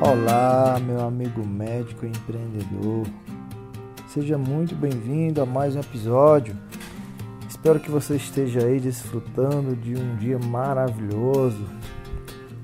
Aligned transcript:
Olá, 0.00 0.78
meu 0.78 1.00
amigo 1.00 1.44
médico 1.44 2.06
e 2.06 2.08
empreendedor. 2.08 3.04
Seja 4.06 4.38
muito 4.38 4.72
bem-vindo 4.76 5.42
a 5.42 5.46
mais 5.46 5.74
um 5.74 5.80
episódio. 5.80 6.56
Espero 7.48 7.80
que 7.80 7.90
você 7.90 8.14
esteja 8.14 8.64
aí 8.64 8.78
desfrutando 8.78 9.74
de 9.74 9.96
um 9.96 10.14
dia 10.14 10.38
maravilhoso, 10.38 11.66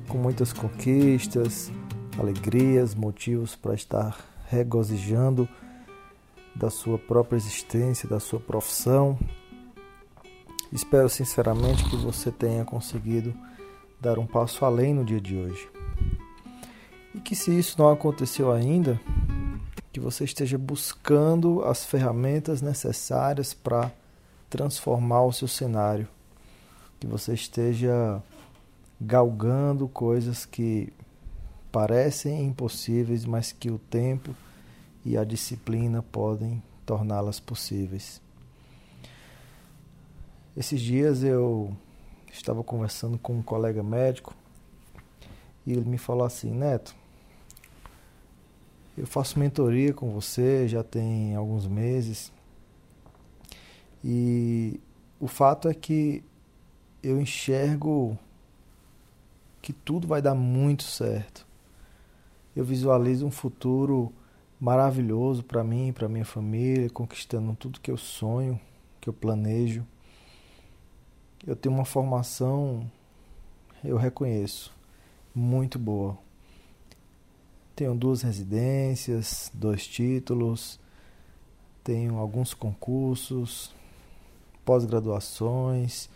com 0.07 0.17
muitas 0.17 0.53
conquistas, 0.53 1.73
alegrias, 2.17 2.95
motivos 2.95 3.57
para 3.57 3.75
estar 3.75 4.17
regozijando 4.47 5.49
da 6.55 6.71
sua 6.71 6.99
própria 7.01 7.37
existência, 7.37 8.09
da 8.09 8.21
sua 8.21 8.39
profissão. 8.39 9.19
Espero 10.71 11.09
sinceramente 11.09 11.83
que 11.91 11.97
você 11.97 12.31
tenha 12.31 12.65
conseguido 12.65 13.35
dar 14.01 14.21
um 14.21 14.27
passo 14.27 14.65
além 14.65 14.95
no 14.95 15.05
dia 15.05 15.21
de 15.21 15.37
hoje. 15.37 15.74
E 17.15 17.21
que 17.21 17.37
se 17.37 17.57
isso 17.57 17.77
não 17.79 17.91
aconteceu 17.91 18.51
ainda, 18.51 19.01
que 19.93 20.01
você 20.01 20.25
esteja 20.25 20.59
buscando 20.59 21.63
as 21.65 21.85
ferramentas 21.85 22.61
necessárias 22.61 23.55
para 23.55 23.93
transformar 24.51 25.23
o 25.23 25.33
seu 25.33 25.47
cenário, 25.47 26.09
que 26.99 27.07
você 27.07 27.33
esteja 27.35 28.21
galgando 29.01 29.87
coisas 29.87 30.45
que 30.45 30.93
parecem 31.71 32.45
impossíveis, 32.45 33.25
mas 33.25 33.53
que 33.53 33.71
o 33.71 33.79
tempo 33.79 34.35
e 35.05 35.17
a 35.17 35.25
disciplina 35.25 36.03
podem 36.03 36.63
torná-las 36.85 37.39
possíveis. 37.39 38.21
Esses 40.57 40.81
dias 40.81 41.23
eu 41.23 41.73
estava 42.33 42.65
conversando 42.65 43.19
com 43.19 43.35
um 43.35 43.43
colega 43.43 43.83
médico 43.83 44.35
e 45.67 45.73
ele 45.73 45.85
me 45.85 45.99
falou 45.99 46.25
assim: 46.25 46.51
Neto, 46.51 46.95
eu 48.97 49.07
faço 49.07 49.39
mentoria 49.39 49.93
com 49.93 50.11
você 50.11 50.69
já 50.69 50.83
tem 50.83 51.35
alguns 51.35 51.67
meses. 51.67 52.33
E 54.03 54.81
o 55.19 55.27
fato 55.27 55.69
é 55.69 55.75
que 55.75 56.23
eu 57.03 57.21
enxergo 57.21 58.19
que 59.61 59.73
tudo 59.73 60.07
vai 60.07 60.23
dar 60.23 60.35
muito 60.35 60.85
certo. 60.85 61.47
Eu 62.55 62.65
visualizo 62.65 63.27
um 63.27 63.31
futuro 63.31 64.13
maravilhoso 64.61 65.43
para 65.43 65.65
mim, 65.65 65.93
para 65.93 66.09
minha 66.09 66.25
família, 66.25 66.89
conquistando 66.91 67.55
tudo 67.57 67.81
que 67.81 67.91
eu 67.91 67.97
sonho, 67.97 68.61
que 69.01 69.09
eu 69.09 69.13
planejo. 69.13 69.85
Eu 71.47 71.57
tenho 71.57 71.75
uma 71.75 71.85
formação, 71.85 72.91
eu 73.83 73.97
reconheço, 73.97 74.73
muito 75.35 75.79
boa. 75.79 76.17
Tenho 77.75 77.95
duas 77.95 78.23
residências, 78.23 79.51
dois 79.53 79.87
títulos, 79.87 80.79
tenho 81.83 82.19
alguns 82.19 82.55
concursos, 82.55 83.75
pós-graduações, 84.65 86.09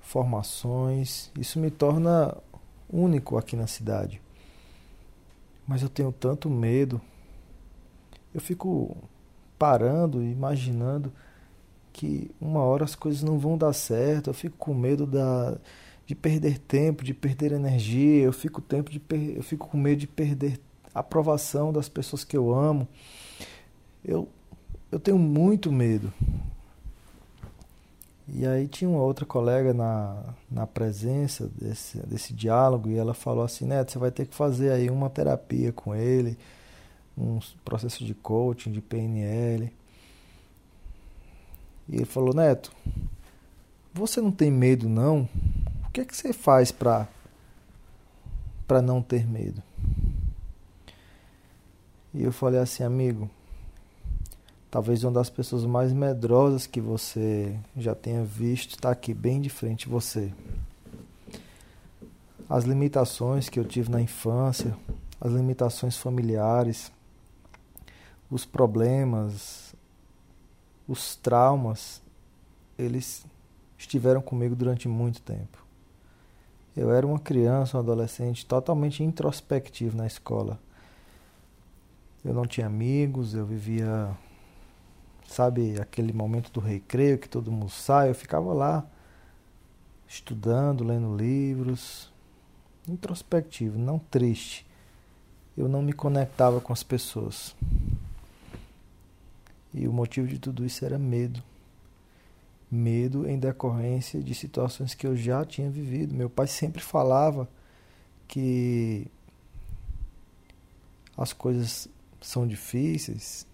formações. 0.00 1.30
Isso 1.38 1.58
me 1.58 1.70
torna 1.70 2.36
único 2.90 3.36
aqui 3.36 3.56
na 3.56 3.66
cidade. 3.66 4.20
Mas 5.66 5.82
eu 5.82 5.88
tenho 5.88 6.12
tanto 6.12 6.50
medo. 6.50 7.00
Eu 8.34 8.40
fico 8.40 8.96
parando, 9.58 10.22
imaginando 10.22 11.12
que 11.92 12.30
uma 12.40 12.60
hora 12.60 12.84
as 12.84 12.94
coisas 12.94 13.22
não 13.22 13.38
vão 13.38 13.56
dar 13.56 13.72
certo. 13.72 14.30
Eu 14.30 14.34
fico 14.34 14.56
com 14.56 14.74
medo 14.74 15.06
da, 15.06 15.56
de 16.06 16.14
perder 16.14 16.58
tempo, 16.58 17.04
de 17.04 17.14
perder 17.14 17.52
energia. 17.52 18.24
Eu 18.24 18.32
fico, 18.32 18.60
tempo 18.60 18.90
de 18.90 18.98
per, 18.98 19.36
eu 19.36 19.42
fico 19.42 19.68
com 19.68 19.76
medo 19.76 20.00
de 20.00 20.06
perder 20.06 20.58
aprovação 20.94 21.72
das 21.72 21.88
pessoas 21.88 22.24
que 22.24 22.36
eu 22.36 22.52
amo. 22.52 22.86
Eu, 24.04 24.28
eu 24.90 25.00
tenho 25.00 25.18
muito 25.18 25.72
medo. 25.72 26.12
E 28.28 28.46
aí 28.46 28.68
tinha 28.68 28.88
uma 28.88 29.02
outra 29.02 29.26
colega 29.26 29.74
na, 29.74 30.34
na 30.50 30.66
presença 30.66 31.50
desse, 31.58 31.98
desse 32.06 32.32
diálogo 32.32 32.88
e 32.88 32.96
ela 32.96 33.14
falou 33.14 33.44
assim, 33.44 33.66
Neto, 33.66 33.92
você 33.92 33.98
vai 33.98 34.10
ter 34.10 34.26
que 34.26 34.34
fazer 34.34 34.72
aí 34.72 34.88
uma 34.88 35.10
terapia 35.10 35.72
com 35.72 35.94
ele, 35.94 36.38
um 37.18 37.40
processo 37.64 38.04
de 38.04 38.14
coaching, 38.14 38.72
de 38.72 38.80
PNL. 38.80 39.72
E 41.88 41.96
ele 41.96 42.04
falou, 42.04 42.32
Neto, 42.32 42.72
você 43.92 44.20
não 44.20 44.30
tem 44.30 44.50
medo 44.50 44.88
não? 44.88 45.28
O 45.86 45.90
que 45.92 46.00
é 46.00 46.04
que 46.04 46.16
você 46.16 46.32
faz 46.32 46.72
para 46.72 47.08
para 48.66 48.80
não 48.80 49.02
ter 49.02 49.28
medo? 49.28 49.62
E 52.14 52.22
eu 52.22 52.32
falei 52.32 52.60
assim, 52.60 52.82
amigo, 52.82 53.30
talvez 54.70 55.02
uma 55.02 55.12
das 55.12 55.30
pessoas 55.30 55.64
mais 55.64 55.94
medrosas 55.94 56.66
que 56.66 56.78
você 56.78 57.58
já 57.74 57.94
tenha 57.94 58.22
visto 58.22 58.70
está 58.70 58.90
aqui 58.90 59.14
bem 59.14 59.40
de 59.40 59.48
frente 59.48 59.86
de 59.86 59.90
você. 59.90 60.30
As 62.50 62.64
limitações 62.64 63.48
que 63.48 63.58
eu 63.58 63.64
tive 63.64 63.90
na 63.90 63.98
infância, 63.98 64.76
as 65.18 65.32
limitações 65.32 65.96
familiares, 65.96 66.92
os 68.30 68.44
problemas, 68.44 69.74
os 70.86 71.16
traumas, 71.16 72.02
eles 72.78 73.24
estiveram 73.78 74.20
comigo 74.20 74.54
durante 74.54 74.86
muito 74.86 75.22
tempo. 75.22 75.64
Eu 76.76 76.92
era 76.92 77.06
uma 77.06 77.18
criança, 77.18 77.78
um 77.78 77.80
adolescente 77.80 78.44
totalmente 78.44 79.02
introspectivo 79.02 79.96
na 79.96 80.06
escola 80.06 80.58
eu 82.24 82.32
não 82.32 82.46
tinha 82.46 82.66
amigos, 82.66 83.34
eu 83.34 83.44
vivia, 83.44 84.16
sabe, 85.26 85.80
aquele 85.80 86.12
momento 86.12 86.52
do 86.52 86.60
recreio 86.60 87.18
que 87.18 87.28
todo 87.28 87.50
mundo 87.50 87.70
sai, 87.70 88.10
eu 88.10 88.14
ficava 88.14 88.52
lá 88.52 88.86
estudando, 90.06 90.84
lendo 90.84 91.16
livros, 91.16 92.12
introspectivo, 92.88 93.78
não 93.78 93.98
triste. 93.98 94.66
Eu 95.56 95.68
não 95.68 95.82
me 95.82 95.92
conectava 95.92 96.60
com 96.60 96.72
as 96.72 96.82
pessoas. 96.82 97.54
E 99.74 99.88
o 99.88 99.92
motivo 99.92 100.26
de 100.26 100.38
tudo 100.38 100.64
isso 100.64 100.84
era 100.84 100.98
medo. 100.98 101.42
Medo 102.70 103.28
em 103.28 103.38
decorrência 103.38 104.22
de 104.22 104.34
situações 104.34 104.94
que 104.94 105.06
eu 105.06 105.16
já 105.16 105.44
tinha 105.44 105.70
vivido. 105.70 106.14
Meu 106.14 106.30
pai 106.30 106.46
sempre 106.46 106.82
falava 106.82 107.48
que 108.28 109.06
as 111.16 111.32
coisas 111.32 111.88
são 112.22 112.46
difíceis, 112.46 113.46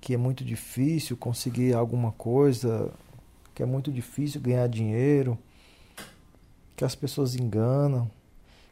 que 0.00 0.14
é 0.14 0.16
muito 0.16 0.44
difícil 0.44 1.16
conseguir 1.16 1.74
alguma 1.74 2.12
coisa, 2.12 2.92
que 3.54 3.62
é 3.62 3.66
muito 3.66 3.90
difícil 3.92 4.40
ganhar 4.40 4.68
dinheiro, 4.68 5.38
que 6.76 6.84
as 6.84 6.94
pessoas 6.94 7.34
enganam, 7.34 8.10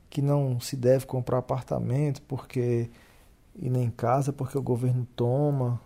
que 0.08 0.22
não 0.22 0.58
se 0.60 0.76
deve 0.76 1.04
comprar 1.04 1.38
apartamento 1.38 2.22
porque 2.22 2.88
e 3.60 3.68
nem 3.68 3.90
casa 3.90 4.32
porque 4.32 4.56
o 4.56 4.62
governo 4.62 5.06
toma. 5.16 5.80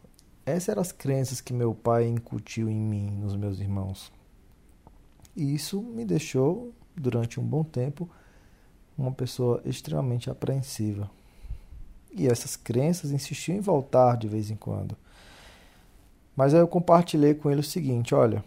Essas 0.44 0.68
eram 0.70 0.82
as 0.82 0.92
crenças 0.92 1.40
que 1.40 1.52
meu 1.52 1.74
pai 1.74 2.06
incutiu 2.06 2.68
em 2.68 2.78
mim, 2.78 3.10
nos 3.10 3.34
meus 3.34 3.58
irmãos. 3.58 4.12
E 5.34 5.54
isso 5.54 5.80
me 5.80 6.04
deixou, 6.04 6.72
durante 6.94 7.40
um 7.40 7.44
bom 7.44 7.64
tempo, 7.64 8.08
uma 8.96 9.12
pessoa 9.12 9.62
extremamente 9.64 10.28
apreensiva. 10.28 11.10
E 12.14 12.26
essas 12.26 12.56
crenças 12.56 13.10
insistiam 13.10 13.56
em 13.56 13.60
voltar 13.60 14.16
de 14.16 14.28
vez 14.28 14.50
em 14.50 14.56
quando. 14.56 14.96
Mas 16.36 16.54
aí 16.54 16.60
eu 16.60 16.68
compartilhei 16.68 17.34
com 17.34 17.50
ele 17.50 17.60
o 17.60 17.64
seguinte: 17.64 18.14
olha, 18.14 18.44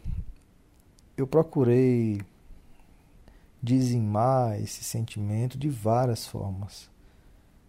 eu 1.17 1.25
procurei 1.25 2.21
dizimar 3.61 4.59
esse 4.61 4.83
sentimento 4.83 5.57
de 5.57 5.69
várias 5.69 6.27
formas. 6.27 6.89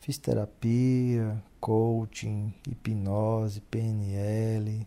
Fiz 0.01 0.19
terapia, 0.19 1.43
coaching, 1.61 2.55
hipnose, 2.69 3.61
PNL. 3.63 4.87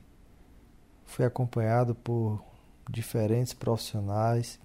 Fui 1.05 1.25
acompanhado 1.25 1.95
por 1.95 2.43
diferentes 2.89 3.53
profissionais, 3.53 4.59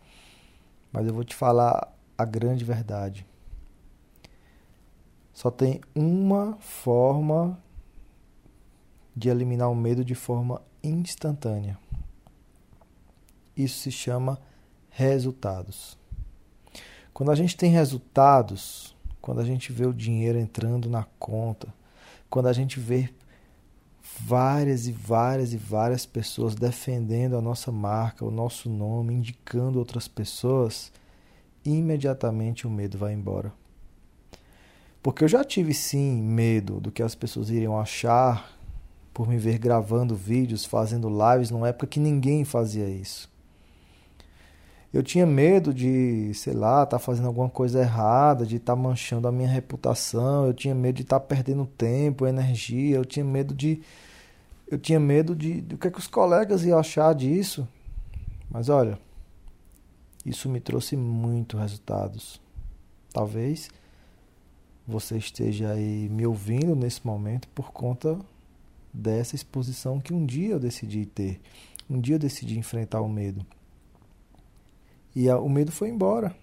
mas 0.92 1.06
eu 1.06 1.14
vou 1.14 1.24
te 1.24 1.34
falar 1.34 1.92
a 2.16 2.24
grande 2.24 2.64
verdade. 2.64 3.26
Só 5.34 5.50
tem 5.50 5.80
uma 5.94 6.56
forma 6.60 7.58
de 9.16 9.28
eliminar 9.28 9.68
o 9.68 9.74
medo 9.74 10.04
de 10.04 10.14
forma 10.14 10.62
instantânea. 10.82 11.76
Isso 13.56 13.80
se 13.80 13.90
chama 13.90 14.38
resultados. 14.90 15.98
Quando 17.12 17.32
a 17.32 17.34
gente 17.34 17.56
tem 17.56 17.70
resultados, 17.70 18.96
quando 19.20 19.40
a 19.40 19.44
gente 19.44 19.72
vê 19.72 19.84
o 19.86 19.92
dinheiro 19.92 20.38
entrando 20.38 20.88
na 20.88 21.04
conta, 21.18 21.72
quando 22.30 22.46
a 22.46 22.52
gente 22.52 22.78
vê 22.78 23.12
várias 24.20 24.86
e 24.86 24.92
várias 24.92 25.52
e 25.52 25.56
várias 25.56 26.06
pessoas 26.06 26.54
defendendo 26.54 27.36
a 27.36 27.40
nossa 27.40 27.72
marca, 27.72 28.24
o 28.24 28.30
nosso 28.30 28.68
nome, 28.70 29.14
indicando 29.14 29.80
outras 29.80 30.06
pessoas, 30.06 30.92
imediatamente 31.64 32.66
o 32.66 32.70
medo 32.70 32.98
vai 32.98 33.12
embora. 33.12 33.52
Porque 35.04 35.22
eu 35.22 35.28
já 35.28 35.44
tive 35.44 35.74
sim 35.74 36.22
medo 36.22 36.80
do 36.80 36.90
que 36.90 37.02
as 37.02 37.14
pessoas 37.14 37.50
iriam 37.50 37.78
achar 37.78 38.50
por 39.12 39.28
me 39.28 39.36
ver 39.36 39.58
gravando 39.58 40.16
vídeos, 40.16 40.64
fazendo 40.64 41.10
lives 41.10 41.50
numa 41.50 41.68
época 41.68 41.86
que 41.86 42.00
ninguém 42.00 42.42
fazia 42.42 42.88
isso. 42.88 43.30
Eu 44.90 45.02
tinha 45.02 45.26
medo 45.26 45.74
de, 45.74 46.32
sei 46.32 46.54
lá, 46.54 46.84
estar 46.84 46.96
tá 46.96 46.98
fazendo 46.98 47.26
alguma 47.26 47.50
coisa 47.50 47.80
errada, 47.80 48.46
de 48.46 48.56
estar 48.56 48.74
tá 48.74 48.80
manchando 48.80 49.28
a 49.28 49.32
minha 49.32 49.46
reputação, 49.46 50.46
eu 50.46 50.54
tinha 50.54 50.74
medo 50.74 50.96
de 50.96 51.02
estar 51.02 51.20
tá 51.20 51.26
perdendo 51.26 51.66
tempo, 51.66 52.26
energia, 52.26 52.96
eu 52.96 53.04
tinha 53.04 53.26
medo 53.26 53.52
de 53.52 53.82
eu 54.66 54.78
tinha 54.78 54.98
medo 54.98 55.36
de 55.36 55.60
do 55.60 55.76
que, 55.76 55.86
é 55.86 55.90
que 55.90 55.98
os 55.98 56.06
colegas 56.06 56.64
iam 56.64 56.78
achar 56.78 57.14
disso. 57.14 57.68
Mas 58.50 58.70
olha, 58.70 58.98
isso 60.24 60.48
me 60.48 60.60
trouxe 60.60 60.96
muitos 60.96 61.60
resultados. 61.60 62.40
Talvez 63.12 63.68
você 64.86 65.16
esteja 65.16 65.72
aí 65.72 66.08
me 66.08 66.26
ouvindo 66.26 66.76
nesse 66.76 67.04
momento 67.06 67.48
por 67.48 67.72
conta 67.72 68.18
dessa 68.92 69.34
exposição 69.34 70.00
que 70.00 70.12
um 70.12 70.24
dia 70.24 70.50
eu 70.50 70.60
decidi 70.60 71.06
ter. 71.06 71.40
Um 71.88 72.00
dia 72.00 72.16
eu 72.16 72.18
decidi 72.18 72.58
enfrentar 72.58 73.00
o 73.00 73.08
medo. 73.08 73.44
E 75.14 75.28
a, 75.28 75.38
o 75.38 75.48
medo 75.48 75.72
foi 75.72 75.88
embora. 75.88 76.34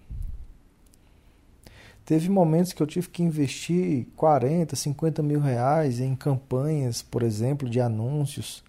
Teve 2.04 2.28
momentos 2.28 2.72
que 2.72 2.82
eu 2.82 2.86
tive 2.86 3.08
que 3.08 3.22
investir 3.22 4.06
40, 4.16 4.74
50 4.74 5.22
mil 5.22 5.40
reais 5.40 6.00
em 6.00 6.16
campanhas, 6.16 7.00
por 7.00 7.22
exemplo, 7.22 7.68
de 7.68 7.80
anúncios, 7.80 8.64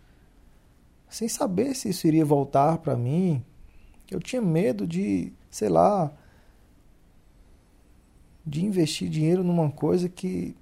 sem 1.09 1.27
saber 1.27 1.75
se 1.75 1.89
isso 1.89 2.07
iria 2.07 2.23
voltar 2.23 2.77
para 2.77 2.95
mim. 2.95 3.43
Eu 4.09 4.19
tinha 4.19 4.41
medo 4.41 4.85
de, 4.85 5.33
sei 5.49 5.69
lá, 5.69 6.11
de 8.45 8.65
investir 8.65 9.09
dinheiro 9.09 9.43
numa 9.43 9.71
coisa 9.71 10.09
que 10.09 10.55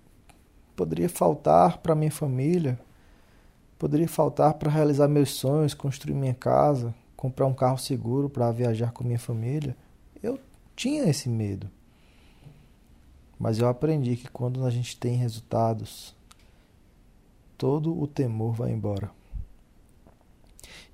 poderia 0.76 1.10
faltar 1.10 1.80
para 1.80 1.96
minha 1.96 2.12
família, 2.12 2.80
poderia 3.78 4.08
faltar 4.08 4.54
para 4.56 4.72
realizar 4.72 5.08
meus 5.08 5.32
sonhos, 5.32 5.74
construir 5.74 6.14
minha 6.14 6.34
casa, 6.34 6.94
comprar 7.16 7.46
um 7.46 7.54
carro 7.54 7.78
seguro 7.78 8.30
para 8.30 8.52
viajar 8.52 8.92
com 8.92 9.04
minha 9.04 9.20
família. 9.20 9.76
Eu 10.22 10.40
tinha 10.76 11.04
esse 11.04 11.28
medo. 11.28 11.70
Mas 13.40 13.58
eu 13.58 13.68
aprendi 13.68 14.16
que 14.16 14.30
quando 14.30 14.66
a 14.66 14.70
gente 14.70 14.96
tem 14.98 15.16
resultados, 15.16 16.16
todo 17.58 18.00
o 18.00 18.06
temor 18.06 18.54
vai 18.54 18.72
embora. 18.72 19.10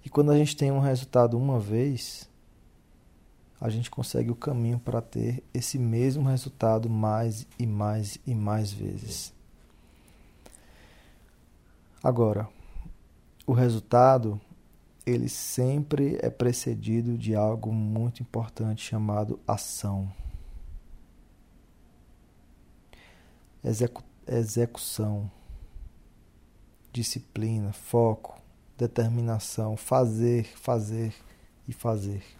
E 0.06 0.10
quando 0.10 0.32
a 0.32 0.38
gente 0.38 0.56
tem 0.56 0.72
um 0.72 0.80
resultado 0.80 1.38
uma 1.38 1.60
vez, 1.60 2.30
a 3.60 3.70
gente 3.70 3.90
consegue 3.90 4.30
o 4.30 4.36
caminho 4.36 4.80
para 4.80 5.02
ter 5.02 5.44
esse 5.54 5.80
mesmo 5.80 6.30
resultado 6.30 6.90
mais 6.90 7.48
e 7.58 7.66
mais 7.66 8.20
e 8.26 8.36
mais 8.36 8.72
vezes. 8.72 9.34
Agora, 12.04 12.48
o 13.46 13.54
resultado 13.54 14.40
ele 15.06 15.30
sempre 15.30 16.20
é 16.22 16.30
precedido 16.30 17.18
de 17.18 17.34
algo 17.34 17.72
muito 17.72 18.22
importante 18.22 18.84
chamado 18.84 19.40
ação. 19.48 20.12
Execu 23.64 24.04
execução, 24.28 25.32
disciplina, 26.92 27.72
foco, 27.72 28.42
determinação, 28.78 29.78
fazer, 29.78 30.46
fazer 30.58 31.16
e 31.66 31.72
fazer. 31.72 32.37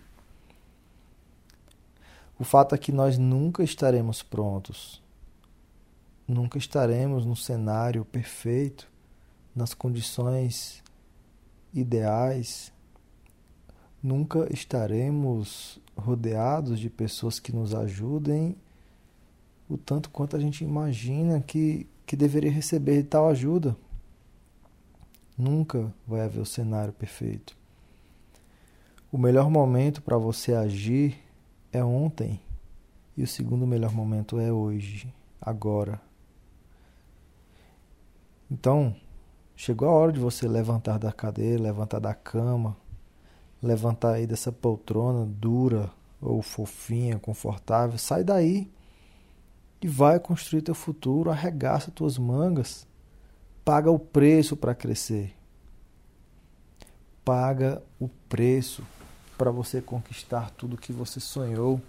O 2.40 2.44
fato 2.44 2.76
é 2.76 2.78
que 2.78 2.92
nós 2.92 3.18
nunca 3.18 3.64
estaremos 3.64 4.22
prontos, 4.22 5.02
nunca 6.28 6.58
estaremos 6.58 7.26
no 7.26 7.36
cenário 7.36 8.06
perfeito, 8.06 8.88
nas 9.56 9.74
condições 9.74 10.84
ideais, 11.74 12.72
nunca 14.04 14.48
estaremos 14.54 15.80
rodeados 15.98 16.80
de 16.80 16.92
pessoas 16.92 17.40
que 17.40 17.52
nos 17.52 17.74
ajudem 17.74 18.56
o 19.68 19.78
tanto 19.78 20.10
quanto 20.12 20.36
a 20.36 20.40
gente 20.40 20.64
imagina 20.64 21.42
que, 21.42 21.88
que 22.06 22.16
deveria 22.16 22.52
receber 22.52 23.04
tal 23.04 23.28
ajuda. 23.30 23.76
Nunca 25.36 25.94
vai 26.08 26.22
haver 26.22 26.40
o 26.40 26.46
cenário 26.46 26.94
perfeito. 26.94 27.58
O 29.12 29.18
melhor 29.18 29.50
momento 29.50 30.02
para 30.02 30.18
você 30.18 30.54
agir 30.54 31.27
é 31.72 31.84
ontem. 31.84 32.40
E 33.16 33.24
o 33.24 33.28
segundo 33.28 33.66
melhor 33.66 33.92
momento 33.92 34.40
é 34.40 34.52
hoje, 34.52 35.14
agora. 35.42 36.00
Então, 38.50 38.96
chegou 39.56 39.90
a 39.90 39.92
hora 39.92 40.12
de 40.12 40.20
você 40.20 40.48
levantar 40.48 40.98
da 40.98 41.12
cadeira, 41.12 41.64
levantar 41.64 42.00
da 42.00 42.14
cama, 42.14 42.78
levantar 43.62 44.14
aí 44.14 44.28
dessa 44.28 44.52
poltrona 44.52 45.26
dura 45.26 45.92
ou 46.22 46.42
fofinha, 46.42 47.20
confortável. 47.20 47.98
Sai 47.98 48.24
daí 48.24 48.72
e 49.82 49.88
vai 49.88 50.20
construir 50.20 50.62
teu 50.62 50.76
futuro, 50.76 51.30
arregaça 51.30 51.92
tuas 51.92 52.18
mangas, 52.18 52.88
paga 53.66 53.92
o 53.92 54.00
preço 54.00 54.56
para 54.56 54.76
crescer. 54.76 55.34
Paga 57.26 57.84
o 58.00 58.08
preço 58.08 58.84
para 59.38 59.52
você 59.52 59.82
conquistar 59.82 60.50
tudo 60.52 60.78
que 60.78 60.92
você 60.92 61.20
sonhou. 61.20 61.82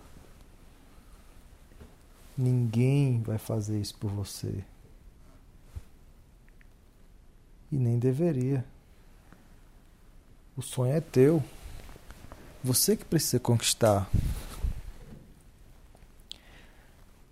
Ninguém 2.36 3.20
vai 3.22 3.38
fazer 3.38 3.80
isso 3.80 3.96
por 3.96 4.10
você. 4.10 4.62
E 7.72 7.76
nem 7.76 7.98
deveria. 7.98 8.64
O 10.56 10.62
sonho 10.62 10.92
é 10.92 11.00
teu. 11.00 11.42
Você 12.62 12.96
que 12.96 13.04
precisa 13.04 13.40
conquistar. 13.40 14.10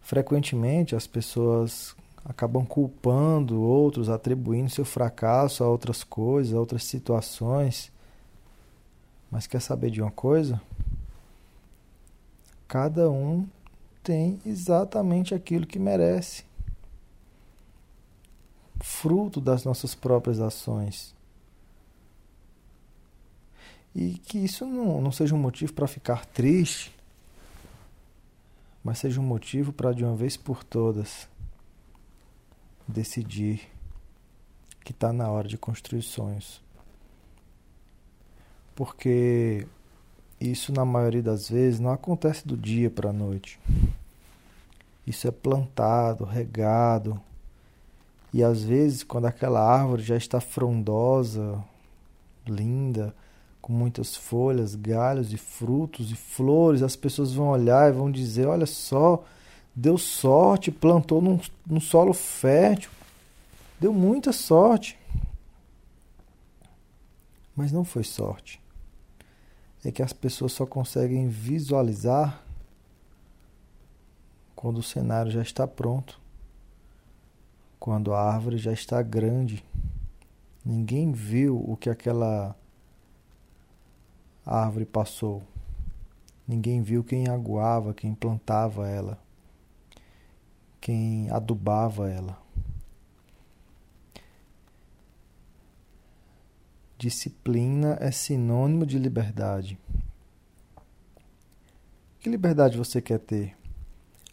Frequentemente 0.01 0.95
as 0.95 1.07
pessoas 1.07 1.97
acabam 2.25 2.65
culpando 2.65 3.61
outros, 3.61 4.09
atribuindo 4.09 4.71
seu 4.71 4.85
fracasso 4.85 5.63
a 5.63 5.69
outras 5.69 6.03
coisas, 6.05 6.55
a 6.55 6.59
outras 6.59 6.85
situações. 6.85 7.91
Mas 9.37 9.47
quer 9.47 9.61
saber 9.61 9.91
de 9.91 10.01
uma 10.01 10.11
coisa? 10.11 10.59
Cada 12.67 13.11
um 13.11 13.47
tem 14.03 14.41
exatamente 14.47 15.35
aquilo 15.35 15.67
que 15.67 15.79
merece. 15.79 16.43
Fruto 18.81 19.39
das 19.39 19.63
nossas 19.63 19.95
próprias 19.95 20.41
ações. 20.41 21.15
E 23.95 24.15
que 24.15 24.39
isso 24.39 24.65
não, 24.65 25.03
não 25.03 25.13
seja 25.13 25.35
um 25.35 25.39
motivo 25.39 25.75
para 25.75 25.87
ficar 25.87 26.25
triste 26.25 26.97
mas 28.83 29.01
seja 29.01 29.21
um 29.21 29.25
motivo 29.25 29.71
para 29.71 29.93
de 29.93 30.03
uma 30.03 30.17
vez 30.17 30.35
por 30.35 30.65
todas 30.65 31.29
decidir 32.89 33.69
que 34.83 34.93
está 34.93 35.13
na 35.13 35.29
hora 35.29 35.47
de 35.47 35.59
construir 35.59 36.01
sonhos. 36.01 36.65
Porque 38.77 39.67
isso, 40.39 40.71
na 40.71 40.85
maioria 40.85 41.23
das 41.23 41.49
vezes, 41.49 41.81
não 41.81 41.91
acontece 41.91 42.47
do 42.47 42.57
dia 42.57 42.91
para 42.91 43.09
a 43.09 43.13
noite. 43.13 43.59
Isso 45.07 45.27
é 45.27 45.31
plantado, 45.31 46.25
regado. 46.25 47.19
E 48.35 48.45
às 48.45 48.63
vezes, 48.63 49.03
quando 49.03 49.25
aquela 49.25 49.61
árvore 49.61 50.03
já 50.03 50.17
está 50.17 50.41
frondosa, 50.41 51.65
linda, 52.47 53.15
com 53.63 53.73
muitas 53.73 54.15
folhas, 54.15 54.75
galhos 54.75 55.33
e 55.33 55.39
frutos 55.39 56.11
e 56.13 56.15
flores, 56.15 56.83
as 56.83 56.95
pessoas 56.95 57.33
vão 57.33 57.49
olhar 57.49 57.89
e 57.89 57.97
vão 57.97 58.11
dizer: 58.11 58.47
olha 58.47 58.67
só, 58.67 59.25
deu 59.75 59.97
sorte, 59.97 60.71
plantou 60.71 61.23
num, 61.23 61.41
num 61.67 61.81
solo 61.81 62.13
fértil, 62.13 62.91
deu 63.81 63.93
muita 63.93 64.33
sorte. 64.33 64.99
Mas 67.57 67.73
não 67.73 67.85
foi 67.85 68.05
sorte. 68.05 68.61
É 69.87 69.93
que 69.93 70.03
as 70.03 70.13
pessoas 70.13 70.51
só 70.51 70.67
conseguem 70.67 71.29
visualizar 71.29 72.43
quando 74.57 74.79
o 74.79 74.83
cenário 74.83 75.31
já 75.31 75.41
está 75.41 75.65
pronto, 75.65 76.21
quando 77.79 78.13
a 78.13 78.21
árvore 78.21 78.59
já 78.59 78.73
está 78.73 79.01
grande. 79.01 79.65
Ninguém 80.65 81.13
viu 81.13 81.63
o 81.65 81.77
que 81.77 81.89
aquela 81.89 82.57
árvore 84.45 84.85
passou. 84.85 85.45
Ninguém 86.49 86.83
viu 86.83 87.05
quem 87.05 87.29
aguava, 87.29 87.95
quem 87.95 88.13
plantava 88.13 88.89
ela, 88.89 89.17
quem 90.81 91.31
adubava 91.31 92.11
ela. 92.11 92.37
Disciplina 96.99 97.99
é 98.01 98.11
sinônimo 98.11 98.87
de 98.87 98.99
liberdade. 98.99 99.79
Que 102.19 102.31
liberdade 102.31 102.79
você 102.79 103.03
quer 103.03 103.19
ter? 103.19 103.55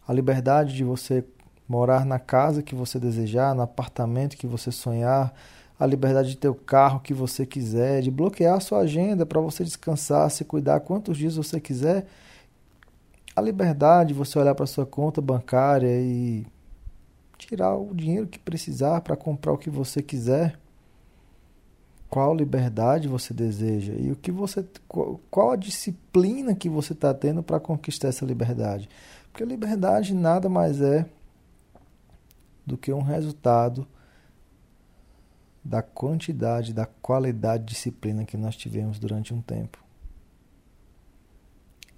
A 0.08 0.12
liberdade 0.14 0.74
de 0.74 0.82
você 0.82 1.22
morar 1.68 2.06
na 2.06 2.18
casa 2.18 2.62
que 2.62 2.74
você 2.74 2.98
desejar, 2.98 3.54
no 3.54 3.60
apartamento 3.60 4.36
que 4.38 4.46
você 4.46 4.72
sonhar, 4.72 5.34
a 5.78 5.84
liberdade 5.84 6.30
de 6.30 6.36
ter 6.38 6.48
o 6.48 6.54
carro 6.54 7.00
que 7.00 7.12
você 7.12 7.44
quiser, 7.44 8.00
de 8.00 8.10
bloquear 8.10 8.56
a 8.56 8.60
sua 8.60 8.78
agenda 8.78 9.26
para 9.26 9.42
você 9.42 9.62
descansar, 9.62 10.30
se 10.30 10.42
cuidar 10.42 10.80
quantos 10.80 11.18
dias 11.18 11.36
você 11.36 11.60
quiser. 11.60 12.06
A 13.36 13.42
liberdade 13.42 14.08
de 14.08 14.14
você 14.14 14.38
olhar 14.38 14.54
para 14.54 14.64
sua 14.64 14.86
conta 14.86 15.20
bancária 15.20 16.00
e 16.00 16.46
tirar 17.36 17.76
o 17.76 17.94
dinheiro 17.94 18.26
que 18.26 18.38
precisar 18.38 19.02
para 19.02 19.16
comprar 19.16 19.52
o 19.52 19.58
que 19.58 19.68
você 19.68 20.02
quiser. 20.02 20.58
Qual 22.14 22.32
liberdade 22.32 23.08
você 23.08 23.34
deseja 23.34 23.92
e 23.94 24.12
o 24.12 24.14
que 24.14 24.30
você 24.30 24.64
qual 24.88 25.50
a 25.50 25.56
disciplina 25.56 26.54
que 26.54 26.68
você 26.68 26.92
está 26.92 27.12
tendo 27.12 27.42
para 27.42 27.58
conquistar 27.58 28.06
essa 28.06 28.24
liberdade? 28.24 28.88
Porque 29.32 29.44
liberdade 29.44 30.14
nada 30.14 30.48
mais 30.48 30.80
é 30.80 31.06
do 32.64 32.78
que 32.78 32.92
um 32.92 33.02
resultado 33.02 33.84
da 35.64 35.82
quantidade, 35.82 36.72
da 36.72 36.86
qualidade 36.86 37.64
de 37.64 37.74
disciplina 37.74 38.24
que 38.24 38.36
nós 38.36 38.54
tivemos 38.54 39.00
durante 39.00 39.34
um 39.34 39.42
tempo. 39.42 39.82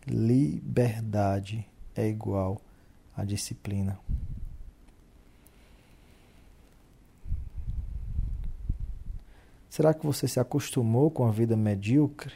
Liberdade 0.06 1.68
é 1.94 2.08
igual 2.08 2.58
a 3.14 3.22
disciplina. 3.22 3.98
Será 9.76 9.92
que 9.92 10.06
você 10.06 10.26
se 10.26 10.40
acostumou 10.40 11.10
com 11.10 11.26
a 11.26 11.30
vida 11.30 11.54
medíocre? 11.54 12.32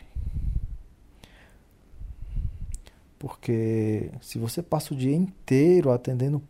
Porque 3.18 4.10
se 4.20 4.38
você 4.38 4.62
passa 4.62 4.92
o 4.92 4.96
dia 4.96 5.16
inteiro 5.16 5.90
atendendo 5.90 6.42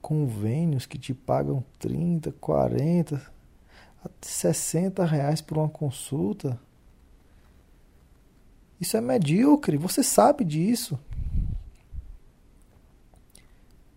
convênios 0.00 0.86
que 0.86 0.96
te 0.96 1.12
pagam 1.12 1.62
30, 1.78 2.32
40, 2.40 3.20
60 4.22 5.04
reais 5.04 5.42
por 5.42 5.58
uma 5.58 5.68
consulta, 5.68 6.58
isso 8.80 8.96
é 8.96 9.02
medíocre, 9.02 9.76
você 9.76 10.02
sabe 10.02 10.46
disso. 10.46 10.98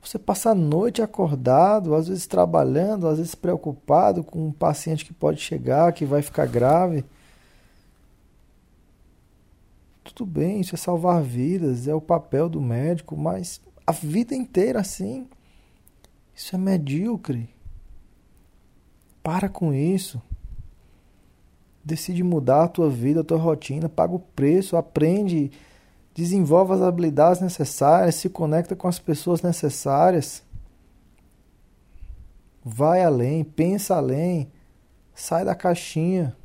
Você 0.05 0.19
passa 0.19 0.51
a 0.51 0.55
noite 0.55 1.01
acordado, 1.01 1.95
às 1.95 2.07
vezes 2.07 2.27
trabalhando, 2.27 3.07
às 3.07 3.17
vezes 3.17 3.33
preocupado 3.33 4.23
com 4.23 4.47
um 4.47 4.51
paciente 4.51 5.03
que 5.03 5.11
pode 5.11 5.41
chegar, 5.41 5.91
que 5.93 6.05
vai 6.05 6.21
ficar 6.21 6.45
grave. 6.45 7.03
Tudo 10.03 10.25
bem, 10.27 10.61
isso 10.61 10.75
é 10.75 10.77
salvar 10.77 11.23
vidas, 11.23 11.87
é 11.87 11.95
o 11.95 11.99
papel 11.99 12.47
do 12.47 12.61
médico, 12.61 13.17
mas 13.17 13.59
a 13.85 13.91
vida 13.91 14.35
inteira 14.35 14.79
assim, 14.79 15.27
isso 16.35 16.55
é 16.55 16.59
medíocre. 16.59 17.49
Para 19.23 19.49
com 19.49 19.73
isso. 19.73 20.21
Decide 21.83 22.23
mudar 22.23 22.65
a 22.65 22.67
tua 22.67 22.91
vida, 22.91 23.21
a 23.21 23.23
tua 23.23 23.39
rotina, 23.39 23.89
paga 23.89 24.13
o 24.13 24.19
preço, 24.19 24.77
aprende 24.77 25.51
desenvolve 26.15 26.71
as 26.73 26.81
habilidades 26.81 27.41
necessárias, 27.41 28.15
se 28.15 28.29
conecta 28.29 28.73
com 28.73 28.87
as 28.87 28.97
pessoas 28.97 29.41
necessárias. 29.41 30.41
Vai 32.63 33.03
além, 33.03 33.43
pensa 33.43 33.97
além, 33.97 34.49
sai 35.13 35.43
da 35.43 35.53
caixinha. 35.53 36.35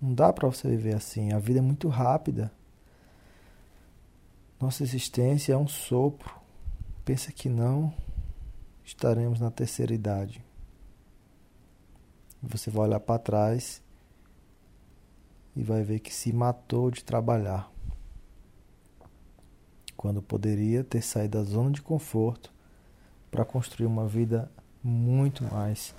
Não 0.00 0.14
dá 0.14 0.32
para 0.32 0.48
você 0.48 0.66
viver 0.66 0.94
assim. 0.94 1.30
A 1.30 1.38
vida 1.38 1.58
é 1.58 1.62
muito 1.62 1.88
rápida. 1.88 2.50
Nossa 4.58 4.82
existência 4.82 5.52
é 5.52 5.56
um 5.58 5.68
sopro. 5.68 6.34
Pensa 7.04 7.30
que 7.30 7.50
não, 7.50 7.92
estaremos 8.82 9.38
na 9.38 9.50
terceira 9.50 9.92
idade. 9.92 10.42
Você 12.42 12.70
vai 12.70 12.88
olhar 12.88 13.00
para 13.00 13.18
trás 13.18 13.82
e 15.56 15.62
vai 15.62 15.82
ver 15.82 16.00
que 16.00 16.14
se 16.14 16.32
matou 16.32 16.90
de 16.90 17.04
trabalhar, 17.04 17.70
quando 19.96 20.22
poderia 20.22 20.82
ter 20.82 21.02
saído 21.02 21.38
da 21.38 21.44
zona 21.44 21.70
de 21.70 21.82
conforto 21.82 22.52
para 23.30 23.44
construir 23.44 23.86
uma 23.86 24.06
vida 24.06 24.50
muito 24.82 25.44
mais 25.44 25.94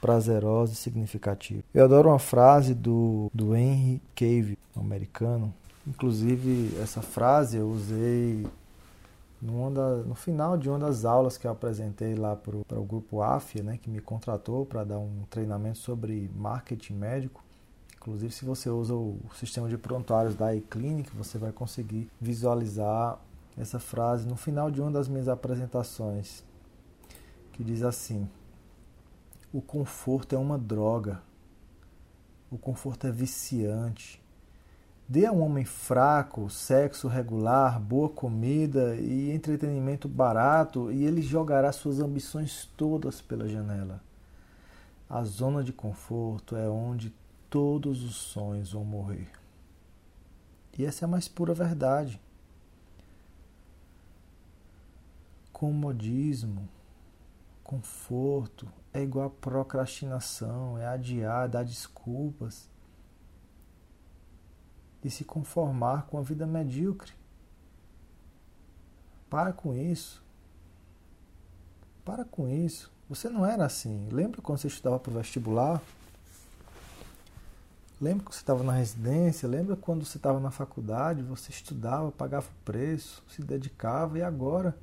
prazerosa 0.00 0.72
e 0.72 0.76
significativa. 0.76 1.62
Eu 1.74 1.84
adoro 1.84 2.10
uma 2.10 2.18
frase 2.18 2.74
do, 2.74 3.30
do 3.34 3.56
Henry 3.56 4.00
Cave, 4.14 4.56
americano. 4.76 5.52
Inclusive, 5.86 6.78
essa 6.80 7.02
frase 7.02 7.56
eu 7.56 7.68
usei 7.68 8.46
da, 9.72 9.96
no 9.98 10.14
final 10.14 10.56
de 10.56 10.68
uma 10.68 10.78
das 10.78 11.04
aulas 11.04 11.38
que 11.38 11.46
eu 11.46 11.50
apresentei 11.50 12.14
lá 12.14 12.34
para 12.36 12.78
o 12.78 12.84
grupo 12.84 13.22
AFIA, 13.22 13.62
né, 13.62 13.78
que 13.80 13.88
me 13.88 14.00
contratou 14.00 14.66
para 14.66 14.84
dar 14.84 14.98
um 14.98 15.22
treinamento 15.30 15.78
sobre 15.78 16.30
marketing 16.34 16.94
médico. 16.94 17.42
Inclusive, 18.08 18.32
se 18.32 18.44
você 18.46 18.70
usa 18.70 18.94
o 18.94 19.20
sistema 19.34 19.68
de 19.68 19.76
prontuários 19.76 20.34
da 20.34 20.54
iClinic, 20.54 21.14
você 21.14 21.36
vai 21.36 21.52
conseguir 21.52 22.10
visualizar 22.18 23.18
essa 23.54 23.78
frase 23.78 24.26
no 24.26 24.34
final 24.34 24.70
de 24.70 24.80
uma 24.80 24.90
das 24.90 25.08
minhas 25.08 25.28
apresentações, 25.28 26.42
que 27.52 27.62
diz 27.62 27.82
assim: 27.82 28.26
O 29.52 29.60
conforto 29.60 30.34
é 30.34 30.38
uma 30.38 30.56
droga. 30.56 31.20
O 32.50 32.56
conforto 32.56 33.06
é 33.06 33.12
viciante. 33.12 34.22
Dê 35.06 35.26
a 35.26 35.32
um 35.32 35.42
homem 35.42 35.66
fraco 35.66 36.48
sexo 36.48 37.08
regular, 37.08 37.78
boa 37.78 38.08
comida 38.08 38.96
e 38.96 39.30
entretenimento 39.32 40.08
barato, 40.08 40.90
e 40.90 41.04
ele 41.04 41.20
jogará 41.20 41.72
suas 41.72 42.00
ambições 42.00 42.70
todas 42.74 43.20
pela 43.20 43.46
janela. 43.46 44.00
A 45.10 45.22
zona 45.24 45.62
de 45.62 45.74
conforto 45.74 46.56
é 46.56 46.66
onde 46.70 47.12
todos 47.50 48.02
os 48.02 48.16
sonhos 48.16 48.72
vão 48.72 48.84
morrer. 48.84 49.30
E 50.78 50.84
essa 50.84 51.04
é 51.04 51.06
a 51.06 51.08
mais 51.08 51.26
pura 51.26 51.52
verdade. 51.52 52.20
Comodismo, 55.52 56.68
conforto 57.64 58.68
é 58.92 59.02
igual 59.02 59.26
a 59.26 59.30
procrastinação, 59.30 60.78
é 60.78 60.86
adiar, 60.86 61.48
dar 61.48 61.64
desculpas 61.64 62.70
e 65.02 65.10
se 65.10 65.24
conformar 65.24 66.06
com 66.06 66.18
a 66.18 66.22
vida 66.22 66.46
medíocre. 66.46 67.12
Para 69.28 69.52
com 69.52 69.74
isso. 69.74 70.22
Para 72.04 72.24
com 72.24 72.48
isso. 72.48 72.90
Você 73.08 73.28
não 73.28 73.44
era 73.44 73.64
assim. 73.64 74.08
Lembra 74.10 74.40
quando 74.40 74.58
você 74.58 74.68
estudava 74.68 74.98
para 74.98 75.10
o 75.10 75.14
vestibular? 75.14 75.82
Lembra 78.00 78.26
que 78.26 78.34
você 78.34 78.40
estava 78.40 78.62
na 78.62 78.72
residência? 78.72 79.48
Lembra 79.48 79.74
quando 79.74 80.04
você 80.04 80.18
estava 80.18 80.38
na 80.38 80.52
faculdade? 80.52 81.22
Você 81.24 81.50
estudava, 81.50 82.12
pagava 82.12 82.46
o 82.46 82.64
preço, 82.64 83.24
se 83.28 83.42
dedicava 83.42 84.18
e 84.18 84.22
agora? 84.22 84.76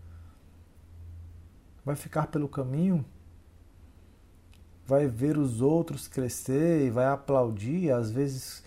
Vai 1.85 1.95
ficar 1.95 2.27
pelo 2.27 2.49
caminho? 2.49 3.05
Vai 4.85 5.07
ver 5.07 5.37
os 5.37 5.61
outros 5.61 6.09
crescer 6.09 6.85
e 6.85 6.89
vai 6.89 7.05
aplaudir? 7.05 7.89
Às 7.89 8.11
vezes, 8.11 8.63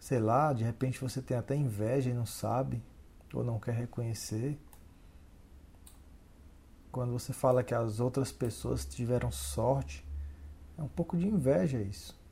sei 0.00 0.20
lá, 0.20 0.54
de 0.54 0.64
repente 0.64 0.98
você 0.98 1.20
tem 1.20 1.36
até 1.36 1.54
inveja 1.54 2.08
e 2.10 2.14
não 2.14 2.24
sabe, 2.24 2.82
ou 3.32 3.44
não 3.44 3.58
quer 3.58 3.74
reconhecer. 3.74 4.58
Quando 6.90 7.12
você 7.12 7.32
fala 7.34 7.62
que 7.62 7.74
as 7.74 8.00
outras 8.00 8.32
pessoas 8.32 8.86
tiveram 8.86 9.30
sorte, 9.30 10.06
é 10.78 10.82
um 10.82 10.88
pouco 10.88 11.14
de 11.16 11.28
inveja 11.28 11.78
isso. 11.78 12.23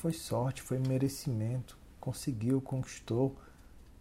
Foi 0.00 0.14
sorte, 0.14 0.62
foi 0.62 0.78
merecimento. 0.78 1.76
Conseguiu, 2.00 2.58
conquistou, 2.58 3.36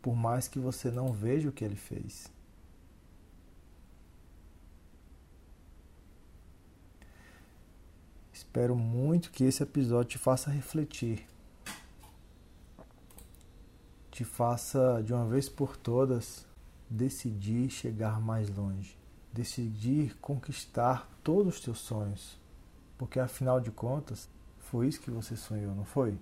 por 0.02 0.16
mais 0.16 0.48
que 0.48 0.58
você 0.58 0.90
não 0.90 1.12
veja 1.12 1.50
o 1.50 1.52
que 1.52 1.62
ele 1.62 1.76
fez. 1.76 2.32
Espero 8.32 8.78
muito 8.78 9.30
que 9.30 9.44
esse 9.44 9.62
episódio 9.62 10.12
te 10.12 10.18
faça 10.18 10.50
refletir. 10.50 11.28
Te 14.10 14.24
faça, 14.24 15.04
de 15.04 15.14
uma 15.14 15.26
vez 15.26 15.50
por 15.50 15.76
todas, 15.76 16.48
decidir 16.90 17.70
chegar 17.70 18.22
mais 18.22 18.50
longe. 18.50 18.98
Decidir 19.34 20.16
conquistar 20.20 21.10
todos 21.22 21.56
os 21.56 21.62
teus 21.62 21.80
sonhos. 21.80 22.40
Porque 22.98 23.20
afinal 23.20 23.60
de 23.60 23.70
contas, 23.70 24.30
foi 24.70 24.88
isso 24.88 25.02
que 25.02 25.10
você 25.10 25.36
sonhou, 25.36 25.74
não 25.74 25.84
foi? 25.84 26.16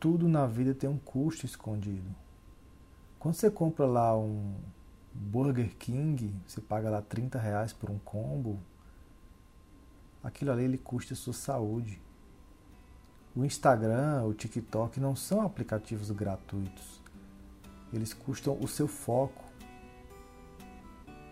Tudo 0.00 0.26
na 0.26 0.46
vida 0.46 0.74
tem 0.74 0.88
um 0.88 0.96
custo 0.96 1.44
escondido. 1.44 2.08
Quando 3.18 3.34
você 3.34 3.50
compra 3.50 3.84
lá 3.84 4.16
um 4.16 4.54
Burger 5.12 5.76
King, 5.76 6.34
você 6.46 6.62
paga 6.62 6.88
lá 6.88 7.02
30 7.02 7.38
reais 7.38 7.70
por 7.74 7.90
um 7.90 7.98
combo, 7.98 8.58
aquilo 10.24 10.50
ali 10.50 10.64
ele 10.64 10.78
custa 10.78 11.12
a 11.12 11.16
sua 11.16 11.34
saúde. 11.34 12.00
O 13.36 13.44
Instagram, 13.44 14.24
o 14.24 14.32
TikTok 14.32 14.98
não 14.98 15.14
são 15.14 15.42
aplicativos 15.42 16.10
gratuitos. 16.10 17.02
eles 17.92 18.14
custam 18.14 18.58
o 18.58 18.66
seu 18.66 18.88
foco. 18.88 19.44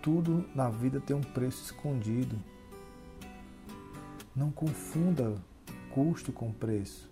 Tudo 0.02 0.46
na 0.54 0.68
vida 0.68 1.00
tem 1.00 1.16
um 1.16 1.22
preço 1.22 1.64
escondido. 1.64 2.38
Não 4.36 4.50
confunda 4.50 5.34
custo 5.94 6.32
com 6.32 6.52
preço. 6.52 7.10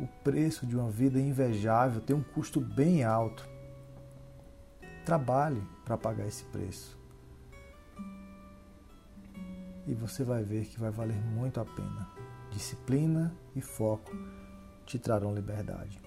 O 0.00 0.06
preço 0.24 0.66
de 0.66 0.76
uma 0.76 0.90
vida 0.90 1.20
invejável 1.20 2.00
tem 2.00 2.16
um 2.16 2.22
custo 2.22 2.60
bem 2.60 3.04
alto. 3.04 3.48
Trabalhe 5.04 5.62
para 5.84 5.96
pagar 5.96 6.26
esse 6.26 6.44
preço. 6.44 6.98
E 9.86 9.94
você 9.94 10.24
vai 10.24 10.42
ver 10.42 10.64
que 10.66 10.78
vai 10.78 10.90
valer 10.90 11.20
muito 11.22 11.60
a 11.60 11.64
pena. 11.64 12.08
Disciplina 12.50 13.34
e 13.54 13.60
foco 13.60 14.12
te 14.86 14.98
trarão 14.98 15.34
liberdade. 15.34 16.00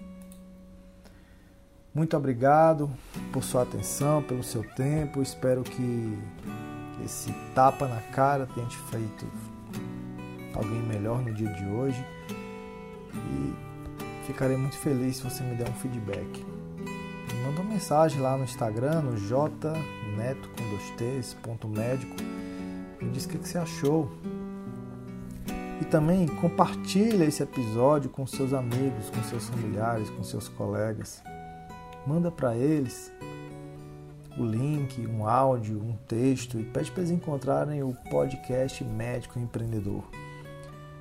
Muito 1.94 2.16
obrigado 2.16 2.90
por 3.32 3.42
sua 3.42 3.62
atenção, 3.62 4.22
pelo 4.22 4.42
seu 4.42 4.62
tempo. 4.74 5.22
Espero 5.22 5.62
que 5.62 6.18
esse 7.02 7.32
tapa 7.54 7.88
na 7.88 8.00
cara 8.12 8.46
tenha 8.46 8.66
te 8.66 8.76
feito 8.90 9.26
alguém 10.56 10.80
melhor 10.82 11.22
no 11.22 11.32
dia 11.32 11.52
de 11.52 11.64
hoje. 11.66 12.04
E 13.14 13.54
ficarei 14.26 14.56
muito 14.56 14.76
feliz 14.76 15.16
se 15.16 15.22
você 15.22 15.42
me 15.42 15.54
der 15.54 15.68
um 15.68 15.74
feedback. 15.74 16.44
Manda 17.44 17.60
uma 17.60 17.70
mensagem 17.70 18.20
lá 18.20 18.36
no 18.36 18.44
Instagram, 18.44 19.02
no 19.02 19.16
jneto 19.16 20.48
com 20.48 20.68
dois 20.70 20.90
t's, 20.96 21.34
ponto 21.34 21.68
médico. 21.68 22.16
Me 23.00 23.10
diz 23.10 23.24
o 23.24 23.28
que 23.28 23.38
você 23.38 23.58
achou. 23.58 24.10
E 25.80 25.84
também 25.84 26.26
compartilha 26.26 27.24
esse 27.24 27.42
episódio 27.42 28.10
com 28.10 28.26
seus 28.26 28.52
amigos, 28.52 29.10
com 29.10 29.22
seus 29.22 29.48
familiares, 29.48 30.10
com 30.10 30.24
seus 30.24 30.48
colegas. 30.48 31.22
Manda 32.06 32.30
para 32.30 32.56
eles 32.56 33.12
o 34.38 34.44
link, 34.44 35.06
um 35.06 35.26
áudio, 35.26 35.80
um 35.80 35.96
texto 36.08 36.58
e 36.58 36.64
pede 36.64 36.90
para 36.90 37.02
eles 37.02 37.12
encontrarem 37.12 37.82
o 37.82 37.94
podcast 38.10 38.82
Médico 38.84 39.38
Empreendedor. 39.38 40.04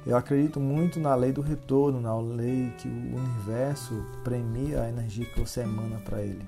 Eu 0.05 0.15
acredito 0.15 0.59
muito 0.59 1.00
na 1.00 1.15
lei 1.15 1.31
do 1.31 1.41
retorno, 1.41 2.00
na 2.00 2.15
lei 2.19 2.71
que 2.77 2.88
o 2.88 3.15
universo 3.17 4.05
premia 4.24 4.83
a 4.83 4.89
energia 4.89 5.25
que 5.25 5.39
você 5.39 5.62
emana 5.62 5.97
para 5.97 6.21
ele, 6.21 6.47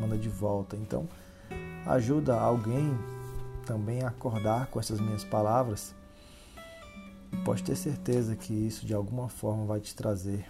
manda 0.00 0.16
de 0.16 0.30
volta. 0.30 0.76
Então, 0.76 1.06
ajuda 1.84 2.40
alguém 2.40 2.98
também 3.66 4.02
a 4.02 4.08
acordar 4.08 4.68
com 4.68 4.80
essas 4.80 4.98
minhas 4.98 5.24
palavras. 5.24 5.94
Pode 7.44 7.62
ter 7.62 7.76
certeza 7.76 8.34
que 8.34 8.54
isso 8.54 8.86
de 8.86 8.94
alguma 8.94 9.28
forma 9.28 9.66
vai 9.66 9.80
te 9.80 9.94
trazer 9.94 10.46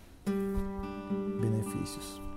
benefícios. 1.41 2.30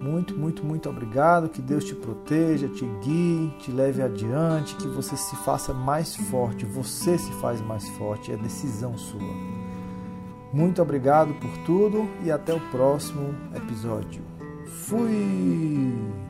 Muito, 0.00 0.34
muito, 0.34 0.64
muito 0.64 0.88
obrigado. 0.88 1.48
Que 1.50 1.60
Deus 1.60 1.84
te 1.84 1.94
proteja, 1.94 2.68
te 2.68 2.86
guie, 3.02 3.52
te 3.58 3.70
leve 3.70 4.02
adiante, 4.02 4.74
que 4.76 4.88
você 4.88 5.14
se 5.16 5.36
faça 5.36 5.74
mais 5.74 6.16
forte. 6.16 6.64
Você 6.64 7.18
se 7.18 7.30
faz 7.34 7.60
mais 7.60 7.86
forte, 7.90 8.32
é 8.32 8.36
decisão 8.36 8.96
sua. 8.96 9.20
Muito 10.52 10.80
obrigado 10.80 11.34
por 11.34 11.50
tudo 11.64 12.08
e 12.24 12.30
até 12.30 12.54
o 12.54 12.60
próximo 12.70 13.34
episódio. 13.54 14.22
Fui! 14.66 16.29